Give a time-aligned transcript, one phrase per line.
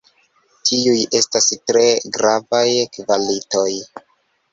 [0.67, 1.83] Tiuj estas tre
[2.15, 2.63] gravaj
[2.97, 3.67] kvalitoj.